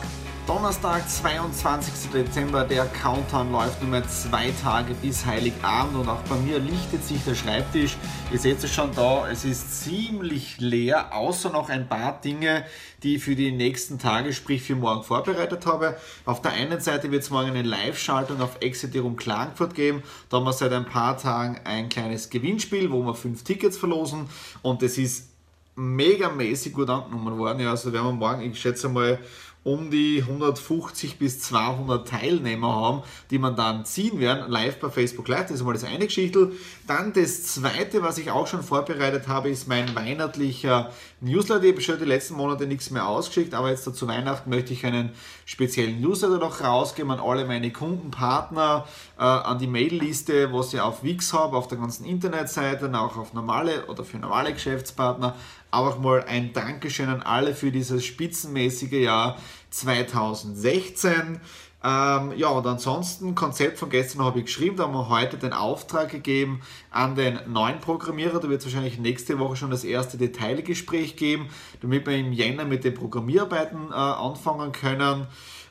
Donnerstag, 0.53 1.07
22. 1.07 2.11
Dezember, 2.11 2.65
der 2.65 2.85
Countdown 2.87 3.53
läuft 3.53 3.81
nur 3.81 3.89
mehr 3.89 4.05
zwei 4.09 4.51
Tage 4.61 4.93
bis 4.95 5.25
Heiligabend 5.25 5.95
und 5.95 6.09
auch 6.09 6.21
bei 6.23 6.35
mir 6.35 6.59
lichtet 6.59 7.05
sich 7.05 7.23
der 7.23 7.35
Schreibtisch. 7.35 7.95
Ihr 8.33 8.37
seht 8.37 8.61
es 8.61 8.69
schon 8.69 8.93
da, 8.93 9.29
es 9.31 9.45
ist 9.45 9.81
ziemlich 9.81 10.59
leer, 10.59 11.15
außer 11.15 11.51
noch 11.51 11.69
ein 11.69 11.87
paar 11.87 12.19
Dinge, 12.19 12.65
die 13.01 13.15
ich 13.15 13.23
für 13.23 13.37
die 13.37 13.53
nächsten 13.53 13.97
Tage, 13.97 14.33
sprich 14.33 14.61
für 14.61 14.75
morgen 14.75 15.03
vorbereitet 15.03 15.65
habe. 15.65 15.95
Auf 16.25 16.41
der 16.41 16.51
einen 16.51 16.81
Seite 16.81 17.11
wird 17.11 17.23
es 17.23 17.29
morgen 17.29 17.51
eine 17.51 17.61
Live-Schaltung 17.61 18.41
auf 18.41 18.57
Exiterum 18.59 19.15
Klagenfurt 19.15 19.73
geben. 19.73 20.03
Da 20.27 20.35
haben 20.35 20.43
wir 20.43 20.51
seit 20.51 20.73
ein 20.73 20.85
paar 20.85 21.17
Tagen 21.17 21.61
ein 21.63 21.87
kleines 21.87 22.29
Gewinnspiel, 22.29 22.91
wo 22.91 23.01
wir 23.03 23.15
fünf 23.15 23.45
Tickets 23.45 23.77
verlosen 23.77 24.27
und 24.63 24.83
es 24.83 24.97
ist 24.97 25.31
megamäßig 25.75 26.73
gut 26.73 26.89
angenommen 26.89 27.37
worden. 27.37 27.61
Ja, 27.61 27.71
also 27.71 27.93
werden 27.93 28.07
wir 28.07 28.11
morgen, 28.11 28.41
ich 28.41 28.59
schätze 28.59 28.89
mal, 28.89 29.19
um 29.63 29.91
die 29.91 30.23
150 30.27 31.19
bis 31.19 31.39
200 31.41 32.07
Teilnehmer 32.07 32.75
haben, 32.75 33.03
die 33.29 33.37
man 33.37 33.55
dann 33.55 33.85
ziehen 33.85 34.19
werden, 34.19 34.49
live 34.49 34.79
bei 34.79 34.89
Facebook 34.89 35.27
Live. 35.27 35.43
Das 35.43 35.51
ist 35.51 35.63
mal 35.63 35.73
das 35.73 35.83
eine 35.83 36.05
Geschichte. 36.05 36.51
Dann 36.87 37.13
das 37.13 37.43
zweite, 37.43 38.01
was 38.01 38.17
ich 38.17 38.31
auch 38.31 38.47
schon 38.47 38.63
vorbereitet 38.63 39.27
habe, 39.27 39.49
ist 39.49 39.67
mein 39.67 39.93
weihnachtlicher 39.93 40.91
Newsletter. 41.19 41.63
Ich 41.63 41.73
habe 41.73 41.81
schon 41.81 41.99
die 41.99 42.05
letzten 42.05 42.35
Monate 42.35 42.65
nichts 42.65 42.89
mehr 42.89 43.07
ausgeschickt, 43.07 43.53
aber 43.53 43.69
jetzt 43.69 43.83
zu 43.83 44.07
Weihnachten 44.07 44.49
möchte 44.49 44.73
ich 44.73 44.83
einen 44.83 45.11
speziellen 45.45 46.01
Newsletter 46.01 46.39
noch 46.39 46.61
rausgeben 46.61 47.11
an 47.11 47.19
alle 47.19 47.45
meine 47.45 47.71
Kundenpartner, 47.71 48.87
äh, 49.19 49.21
an 49.21 49.59
die 49.59 49.67
Mailliste, 49.67 50.51
was 50.51 50.73
ich 50.73 50.81
auf 50.81 51.03
Wix 51.03 51.33
habe, 51.33 51.55
auf 51.55 51.67
der 51.67 51.77
ganzen 51.77 52.05
Internetseite, 52.05 52.91
auch 52.97 53.15
auf 53.15 53.33
normale 53.33 53.85
oder 53.85 54.03
für 54.03 54.17
normale 54.17 54.53
Geschäftspartner 54.53 55.35
auch 55.71 55.99
mal 55.99 56.23
ein 56.27 56.53
Dankeschön 56.53 57.09
an 57.09 57.21
alle 57.21 57.55
für 57.55 57.71
dieses 57.71 58.05
spitzenmäßige 58.05 58.91
Jahr 58.91 59.37
2016. 59.69 61.39
Ähm, 61.83 62.33
ja, 62.37 62.49
und 62.49 62.67
ansonsten, 62.67 63.33
Konzept 63.33 63.79
von 63.79 63.89
gestern 63.89 64.23
habe 64.23 64.39
ich 64.39 64.45
geschrieben, 64.45 64.77
da 64.77 64.83
haben 64.83 64.93
wir 64.93 65.09
heute 65.09 65.37
den 65.37 65.51
Auftrag 65.51 66.09
gegeben 66.09 66.61
an 66.91 67.15
den 67.15 67.39
neuen 67.47 67.79
Programmierer. 67.79 68.39
Da 68.39 68.49
wird 68.49 68.59
es 68.59 68.65
wahrscheinlich 68.65 68.99
nächste 68.99 69.39
Woche 69.39 69.55
schon 69.55 69.71
das 69.71 69.83
erste 69.83 70.17
Detailgespräch 70.17 71.15
geben, 71.15 71.49
damit 71.81 72.05
wir 72.05 72.15
im 72.17 72.33
Jänner 72.33 72.65
mit 72.65 72.83
den 72.83 72.93
Programmierarbeiten 72.93 73.89
äh, 73.89 73.95
anfangen 73.95 74.71
können. 74.71 75.27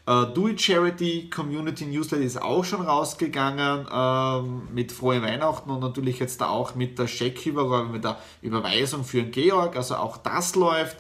Uh, 0.09 0.25
Do 0.25 0.49
It 0.49 0.61
Charity 0.61 1.31
Community 1.31 1.85
Newsletter 1.85 2.25
ist 2.25 2.41
auch 2.41 2.65
schon 2.65 2.81
rausgegangen 2.81 3.87
ähm, 3.93 4.63
mit 4.75 4.91
Frohe 4.91 5.23
Weihnachten 5.23 5.71
und 5.71 5.81
natürlich 5.81 6.19
jetzt 6.19 6.41
da 6.41 6.49
auch 6.49 6.75
mit 6.75 6.99
der 6.99 7.07
Scheckübergabe, 7.07 7.91
mit 7.91 8.03
der 8.03 8.19
Überweisung 8.43 9.05
für 9.05 9.23
den 9.23 9.31
Georg. 9.31 9.77
Also 9.77 9.97
auch 9.97 10.17
das 10.17 10.57
läuft. 10.57 10.97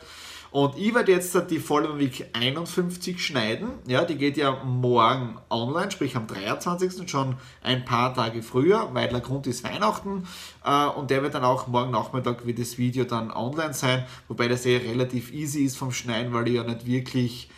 Und 0.52 0.76
ich 0.76 0.92
werde 0.92 1.12
jetzt 1.12 1.36
die 1.48 1.60
Follow 1.60 1.98
Week 1.98 2.26
51 2.32 3.24
schneiden. 3.24 3.70
Ja, 3.86 4.04
die 4.04 4.16
geht 4.16 4.36
ja 4.36 4.64
morgen 4.64 5.38
online, 5.48 5.92
sprich 5.92 6.16
am 6.16 6.26
23. 6.26 7.08
schon 7.08 7.36
ein 7.62 7.84
paar 7.84 8.14
Tage 8.14 8.42
früher, 8.42 8.88
weil 8.92 9.08
der 9.08 9.20
Grund 9.20 9.46
ist 9.46 9.62
Weihnachten. 9.62 10.26
Äh, 10.64 10.86
und 10.86 11.10
der 11.10 11.22
wird 11.22 11.34
dann 11.34 11.44
auch 11.44 11.68
morgen 11.68 11.92
Nachmittag 11.92 12.46
wie 12.46 12.54
das 12.54 12.78
Video 12.78 13.04
dann 13.04 13.30
online 13.30 13.74
sein, 13.74 14.04
wobei 14.26 14.48
das 14.48 14.66
eh 14.66 14.78
relativ 14.78 15.32
easy 15.32 15.64
ist 15.64 15.78
vom 15.78 15.92
Schneiden, 15.92 16.32
weil 16.32 16.48
ich 16.48 16.54
ja 16.54 16.64
nicht 16.64 16.84
wirklich 16.84 17.48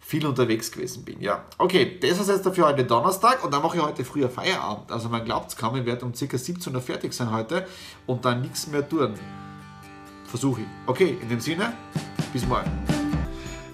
viel 0.00 0.26
unterwegs 0.26 0.72
gewesen 0.72 1.04
bin. 1.04 1.20
Ja, 1.20 1.44
okay, 1.56 1.98
das 2.00 2.20
ist 2.20 2.28
jetzt 2.28 2.44
dafür 2.44 2.66
heute 2.66 2.84
Donnerstag 2.84 3.44
und 3.44 3.54
dann 3.54 3.62
mache 3.62 3.76
ich 3.78 3.82
heute 3.82 4.04
früher 4.04 4.28
Feierabend. 4.28 4.90
Also 4.90 5.08
man 5.08 5.24
glaubt 5.24 5.50
es 5.50 5.56
kaum, 5.56 5.76
ich 5.76 5.86
werde 5.86 6.04
um 6.04 6.12
ca. 6.12 6.36
17 6.36 6.74
Uhr 6.74 6.82
fertig 6.82 7.14
sein 7.14 7.30
heute 7.30 7.66
und 8.06 8.24
dann 8.24 8.42
nichts 8.42 8.66
mehr 8.66 8.86
tun. 8.86 9.14
Versuche 10.26 10.62
ich. 10.62 10.66
Okay, 10.86 11.16
in 11.22 11.28
dem 11.28 11.40
Sinne, 11.40 11.72
bis 12.34 12.46
morgen. 12.48 12.70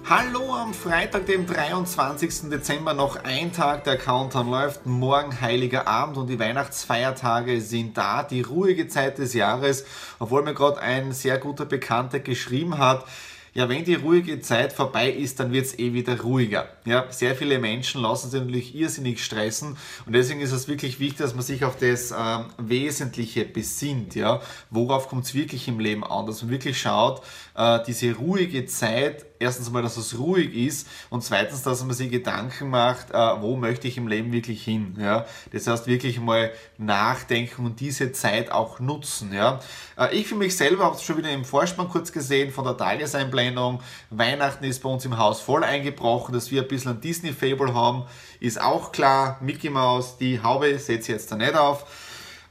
Hallo 0.07 0.55
am 0.55 0.75
Freitag, 0.75 1.25
dem 1.25 1.47
23. 1.47 2.51
Dezember, 2.51 2.93
noch 2.93 3.25
ein 3.25 3.53
Tag, 3.53 3.85
der 3.85 3.97
Countdown 3.97 4.51
läuft. 4.51 4.85
Morgen 4.85 5.41
Heiliger 5.41 5.89
Abend 5.89 6.19
und 6.19 6.27
die 6.27 6.39
Weihnachtsfeiertage 6.39 7.63
sind 7.63 7.97
da, 7.97 8.23
die 8.23 8.43
ruhige 8.43 8.87
Zeit 8.87 9.17
des 9.17 9.33
Jahres. 9.33 9.87
Obwohl 10.19 10.43
mir 10.43 10.53
gerade 10.53 10.79
ein 10.79 11.13
sehr 11.13 11.39
guter 11.39 11.65
Bekannter 11.65 12.21
geschrieben 12.21 12.77
hat, 12.77 13.07
ja, 13.53 13.69
wenn 13.69 13.85
die 13.85 13.95
ruhige 13.95 14.41
Zeit 14.41 14.73
vorbei 14.73 15.11
ist, 15.11 15.41
dann 15.41 15.53
wird 15.53 15.67
es 15.67 15.79
eh 15.79 15.93
wieder 15.93 16.21
ruhiger. 16.21 16.69
Ja, 16.85 17.07
sehr 17.11 17.35
viele 17.35 17.59
Menschen 17.59 18.01
lassen 18.01 18.31
sich 18.31 18.41
natürlich 18.41 18.75
irrsinnig 18.75 19.25
stressen 19.25 19.77
und 20.07 20.13
deswegen 20.13 20.41
ist 20.41 20.53
es 20.53 20.69
wirklich 20.69 21.01
wichtig, 21.01 21.19
dass 21.19 21.35
man 21.35 21.43
sich 21.43 21.65
auf 21.65 21.77
das 21.77 22.13
ähm, 22.13 22.47
Wesentliche 22.59 23.45
besinnt. 23.45 24.15
Ja, 24.15 24.41
worauf 24.71 25.09
kommt 25.09 25.25
es 25.25 25.35
wirklich 25.35 25.69
im 25.69 25.81
Leben 25.81 26.05
an, 26.05 26.27
dass 26.27 26.43
man 26.43 26.51
wirklich 26.51 26.81
schaut, 26.81 27.23
äh, 27.57 27.81
diese 27.87 28.15
ruhige 28.15 28.67
Zeit 28.67 29.27
erstens 29.41 29.71
mal, 29.71 29.83
dass 29.83 29.97
es 29.97 30.17
ruhig 30.19 30.55
ist 30.55 30.87
und 31.09 31.25
zweitens, 31.25 31.63
dass 31.63 31.83
man 31.83 31.95
sich 31.95 32.11
Gedanken 32.11 32.71
macht, 32.71 33.11
äh, 33.11 33.15
wo 33.41 33.57
möchte 33.57 33.89
ich 33.89 33.97
im 33.97 34.07
Leben 34.07 34.33
wirklich 34.33 34.63
hin. 34.63 34.97
Ja? 35.01 35.27
Das 35.53 35.67
heißt, 35.67 35.87
wirklich 35.87 36.21
mal 36.21 36.53
nachdenken 36.79 37.67
und 37.67 37.81
diese 37.81 38.13
Zeit 38.13 38.53
auch 38.53 38.79
nutzen. 38.79 39.33
Ja? 39.33 39.61
Äh, 39.99 40.15
ich 40.15 40.29
für 40.29 40.37
mich 40.37 40.57
selber 40.57 40.85
habe 40.85 40.97
es 40.97 41.03
schon 41.03 41.17
wieder 41.17 41.33
im 41.33 41.45
Vorspann 41.45 41.89
kurz 41.89 42.13
gesehen 42.13 42.53
von 42.53 42.65
der 42.65 42.77
Tageseinblendung. 42.77 43.81
Weihnachten 44.11 44.65
ist 44.65 44.83
bei 44.83 44.89
uns 44.89 45.05
im 45.05 45.19
Haus 45.19 45.41
voll 45.41 45.65
eingebrochen, 45.65 46.35
dass 46.35 46.51
wir 46.51 46.63
ein 46.63 46.69
bisschen 46.69 46.93
ein 46.93 47.01
Disney-Fable 47.01 47.75
haben, 47.75 48.05
ist 48.39 48.61
auch 48.61 48.93
klar. 48.93 49.39
Mickey 49.41 49.71
Mouse, 49.71 50.19
die 50.19 50.43
Haube 50.43 50.79
setze 50.79 50.93
ich 50.93 51.09
jetzt 51.09 51.33
da 51.33 51.37
nicht 51.37 51.55
auf. 51.55 51.87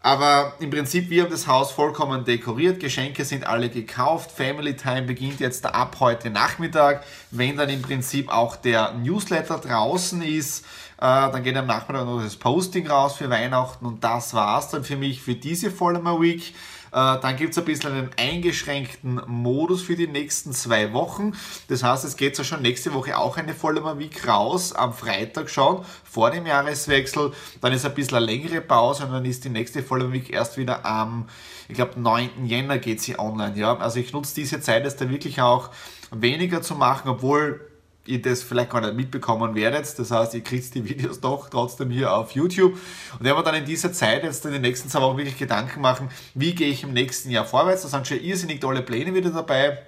Aber 0.01 0.53
im 0.60 0.70
Prinzip, 0.70 1.10
wir 1.10 1.24
haben 1.24 1.32
das 1.32 1.48
Haus 1.48 1.72
vollkommen 1.72 2.24
dekoriert. 2.24 2.79
Geschenke 2.79 3.25
sind 3.25 3.46
alle 3.46 3.70
gekauft. 3.70 4.32
Family 4.32 4.75
Time 4.75 5.01
beginnt 5.01 5.41
jetzt 5.41 5.65
ab 5.65 5.98
heute 6.00 6.29
Nachmittag. 6.29 7.03
Wenn 7.32 7.58
dann 7.58 7.68
im 7.68 7.82
Prinzip 7.82 8.29
auch 8.29 8.56
der 8.56 8.94
Newsletter 8.94 9.58
draußen 9.58 10.22
ist, 10.22 10.65
äh, 11.00 11.01
dann 11.01 11.44
geht 11.44 11.58
am 11.58 11.68
Nachmittag 11.68 12.06
noch 12.06 12.22
das 12.22 12.38
Posting 12.38 12.88
raus 12.88 13.15
für 13.15 13.29
Weihnachten 13.29 13.86
und 13.86 14.03
das 14.03 14.34
war's 14.34 14.70
dann 14.70 14.86
für 14.86 14.96
mich 14.96 15.22
für 15.22 15.36
diese 15.36 15.70
Follower 15.70 16.22
Week. 16.22 16.53
Äh, 16.91 17.19
dann 17.19 17.36
gibt 17.36 17.51
es 17.51 17.58
ein 17.58 17.65
bisschen 17.65 17.93
einen 17.93 18.10
eingeschränkten 18.17 19.22
Modus 19.27 19.81
für 19.81 19.96
die 19.96 20.08
nächsten 20.08 20.53
zwei 20.53 20.93
Wochen. 20.93 21.34
Das 21.67 21.84
heißt, 21.84 22.05
es 22.05 22.17
geht 22.17 22.38
ja 22.38 22.43
schon 22.43 22.62
nächste 22.62 22.93
Woche 22.93 23.17
auch 23.17 23.38
eine 23.38 23.53
Follower 23.53 24.00
Week 24.00 24.27
raus, 24.27 24.74
am 24.74 24.93
Freitag 24.93 25.50
schon, 25.50 25.84
vor 26.03 26.31
dem 26.31 26.46
Jahreswechsel. 26.46 27.31
Dann 27.62 27.74
ist 27.74 27.86
ein 27.86 27.93
bisschen 27.93 28.17
eine 28.17 28.25
längere 28.25 28.62
Pause 28.62 29.05
und 29.05 29.12
dann 29.12 29.25
ist 29.25 29.46
die 29.46 29.50
nächste 29.50 29.84
Follower 29.84 30.12
Week 30.12 30.31
erst 30.31 30.58
wieder 30.58 30.86
am, 30.86 31.27
ich 31.67 31.75
glaube, 31.75 32.00
9. 32.00 32.46
Jänner 32.46 32.77
geht 32.77 33.01
sie 33.01 33.17
online. 33.19 33.58
Ja? 33.58 33.77
Also 33.77 34.00
ich 34.00 34.13
nutze 34.13 34.36
diese 34.36 34.62
Zeit 34.62 34.84
jetzt 34.84 35.01
da 35.01 35.10
wirklich 35.10 35.41
auch 35.41 35.69
weniger 36.12 36.62
zu 36.62 36.75
machen, 36.75 37.10
obwohl 37.10 37.69
ihr 38.10 38.22
das 38.22 38.42
vielleicht 38.42 38.72
gar 38.72 38.82
nicht 38.82 38.96
mitbekommen 38.96 39.56
werdet. 39.56 39.98
Das 40.00 40.12
heißt, 40.12 40.34
ihr 40.34 40.42
kriegt 40.42 40.74
die 40.74 40.84
Videos 40.84 41.20
doch 41.20 41.50
trotzdem 41.50 41.92
hier 41.92 42.13
auf 42.13 42.32
YouTube. 42.32 42.74
Und 42.74 43.24
wenn 43.24 43.36
wir 43.36 43.44
dann 43.44 43.56
in 43.56 43.66
dieser 43.66 43.94
Zeit 43.94 44.24
jetzt 44.24 44.46
in 44.46 44.51
den 44.51 44.62
nächsten 44.62 44.89
zwei 44.89 45.01
Wochen 45.01 45.18
wirklich 45.18 45.38
Gedanken 45.38 45.82
machen, 45.82 46.10
wie 46.34 46.56
gehe 46.56 46.70
ich 46.70 46.84
im 46.84 46.94
nächsten 46.94 47.30
Jahr 47.30 47.46
vorwärts. 47.46 47.84
Da 47.84 47.88
sind 47.88 48.08
schon 48.08 48.20
irrsinnig 48.20 48.60
tolle 48.60 48.82
Pläne 48.82 49.13
wieder 49.13 49.30
dabei. 49.30 49.80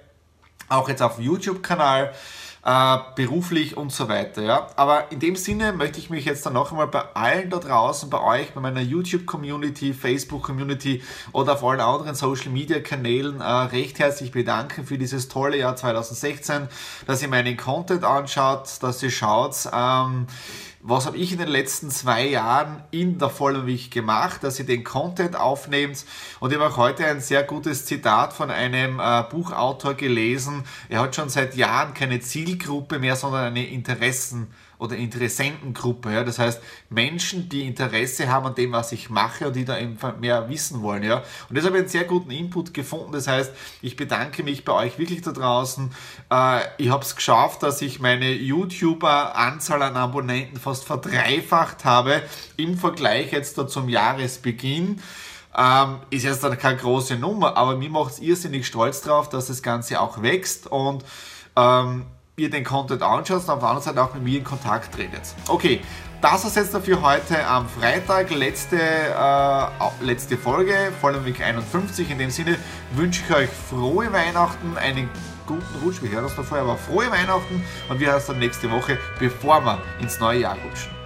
Auch 0.68 0.88
jetzt 0.88 1.02
auf 1.02 1.18
YouTube-Kanal 1.18 2.12
äh, 2.64 2.98
beruflich 3.16 3.76
und 3.76 3.92
so 3.92 4.08
weiter. 4.08 4.42
Ja? 4.42 4.68
Aber 4.76 5.10
in 5.10 5.18
dem 5.18 5.36
Sinne 5.36 5.72
möchte 5.72 5.98
ich 5.98 6.10
mich 6.10 6.24
jetzt 6.24 6.46
dann 6.46 6.52
noch 6.52 6.70
einmal 6.70 6.86
bei 6.86 7.02
allen 7.14 7.50
da 7.50 7.58
draußen, 7.58 8.08
bei 8.08 8.20
euch, 8.20 8.52
bei 8.52 8.60
meiner 8.60 8.80
YouTube-Community, 8.80 9.92
Facebook-Community 9.92 11.02
oder 11.32 11.54
auf 11.54 11.64
allen 11.64 11.80
anderen 11.80 12.14
Social-Media-Kanälen 12.14 13.40
äh, 13.40 13.44
recht 13.44 13.98
herzlich 13.98 14.30
bedanken 14.30 14.84
für 14.84 14.96
dieses 14.96 15.28
tolle 15.28 15.58
Jahr 15.58 15.76
2016, 15.76 16.68
dass 17.06 17.22
ihr 17.22 17.28
meinen 17.28 17.56
Content 17.56 18.04
anschaut, 18.04 18.68
dass 18.80 19.02
ihr 19.02 19.10
schaut, 19.10 19.56
ähm, 19.72 20.26
was 20.82 21.06
habe 21.06 21.16
ich 21.16 21.30
in 21.30 21.38
den 21.38 21.48
letzten 21.48 21.90
zwei 21.90 22.26
Jahren 22.26 22.82
in 22.90 23.18
der 23.18 23.30
Vollmilch 23.30 23.90
gemacht, 23.90 24.42
dass 24.42 24.58
ihr 24.58 24.66
den 24.66 24.82
Content 24.82 25.36
aufnehmt. 25.36 26.04
Und 26.40 26.52
ich 26.52 26.58
habe 26.58 26.72
auch 26.72 26.76
heute 26.76 27.06
ein 27.06 27.20
sehr 27.20 27.44
gutes 27.44 27.86
Zitat 27.86 28.32
von 28.32 28.50
einem 28.50 28.98
äh, 28.98 29.22
Buchautor 29.30 29.94
gelesen. 29.94 30.64
Er 30.88 31.00
hat 31.02 31.14
schon 31.14 31.28
seit 31.28 31.54
Jahren 31.54 31.94
keine 31.94 32.18
Zielgruppe 32.20 32.98
mehr, 32.98 33.14
sondern 33.14 33.44
eine 33.44 33.64
Interessen- 33.66 34.48
oder 34.82 34.96
Interessentengruppe. 34.96 36.12
Ja? 36.12 36.24
Das 36.24 36.38
heißt, 36.38 36.60
Menschen, 36.90 37.48
die 37.48 37.66
Interesse 37.66 38.28
haben 38.28 38.46
an 38.46 38.54
dem, 38.56 38.72
was 38.72 38.90
ich 38.90 39.10
mache 39.10 39.46
und 39.46 39.56
die 39.56 39.64
da 39.64 39.78
eben 39.78 39.96
mehr 40.20 40.48
wissen 40.48 40.82
wollen. 40.82 41.04
Ja? 41.04 41.22
Und 41.48 41.56
das 41.56 41.64
habe 41.64 41.76
ich 41.76 41.82
einen 41.82 41.88
sehr 41.88 42.04
guten 42.04 42.32
Input 42.32 42.74
gefunden. 42.74 43.12
Das 43.12 43.28
heißt, 43.28 43.52
ich 43.80 43.96
bedanke 43.96 44.42
mich 44.42 44.64
bei 44.64 44.72
euch 44.72 44.98
wirklich 44.98 45.22
da 45.22 45.30
draußen. 45.30 45.92
Äh, 46.30 46.60
ich 46.78 46.90
habe 46.90 47.04
es 47.04 47.14
geschafft, 47.14 47.62
dass 47.62 47.80
ich 47.80 48.00
meine 48.00 48.32
YouTuber-Anzahl 48.32 49.82
an 49.82 49.96
Abonnenten 49.96 50.58
fast 50.58 50.84
verdreifacht 50.84 51.84
habe 51.84 52.22
im 52.56 52.76
Vergleich 52.76 53.30
jetzt 53.30 53.56
da 53.58 53.68
zum 53.68 53.88
Jahresbeginn. 53.88 55.00
Ähm, 55.56 55.96
ist 56.10 56.24
jetzt 56.24 56.42
dann 56.42 56.58
keine 56.58 56.78
große 56.78 57.16
Nummer, 57.16 57.56
aber 57.56 57.76
mir 57.76 57.90
macht 57.90 58.14
es 58.14 58.18
irrsinnig 58.20 58.66
stolz 58.66 59.02
drauf, 59.02 59.28
dass 59.28 59.46
das 59.46 59.62
Ganze 59.62 60.00
auch 60.00 60.22
wächst 60.22 60.66
und 60.66 61.04
ähm, 61.56 62.06
ihr 62.36 62.48
den 62.48 62.64
Content 62.64 63.02
anschaut 63.02 63.42
und 63.42 63.50
auf 63.50 63.58
der 63.58 63.68
anderen 63.68 63.82
Seite 63.82 64.02
auch 64.02 64.14
mit 64.14 64.22
mir 64.22 64.38
in 64.38 64.44
Kontakt 64.44 64.94
tretet. 64.94 65.20
Okay, 65.48 65.80
das 66.22 66.44
ist 66.44 66.56
jetzt 66.56 66.72
dafür 66.72 67.02
heute 67.02 67.46
am 67.46 67.68
Freitag, 67.68 68.30
letzte, 68.30 68.78
äh, 68.78 70.04
letzte 70.04 70.38
Folge, 70.38 70.74
Voller 71.00 71.24
Week 71.26 71.42
51. 71.42 72.10
In 72.10 72.18
dem 72.18 72.30
Sinne 72.30 72.56
wünsche 72.94 73.22
ich 73.28 73.36
euch 73.36 73.50
frohe 73.50 74.10
Weihnachten, 74.12 74.78
einen 74.78 75.10
guten 75.46 75.84
Rutsch, 75.84 76.00
wir 76.00 76.10
hören 76.10 76.24
das 76.24 76.36
davor, 76.36 76.58
aber 76.58 76.76
frohe 76.78 77.10
Weihnachten 77.10 77.62
und 77.90 78.00
wir 78.00 78.06
hören 78.06 78.16
uns 78.16 78.26
dann 78.26 78.38
nächste 78.38 78.70
Woche, 78.70 78.98
bevor 79.18 79.62
wir 79.64 79.82
ins 80.00 80.18
neue 80.18 80.40
Jahr 80.40 80.54
rutschen. 80.54 81.01